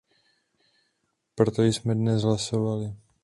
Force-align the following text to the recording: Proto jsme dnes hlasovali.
Proto 1.35 1.63
jsme 1.63 1.95
dnes 1.95 2.23
hlasovali. 2.23 2.93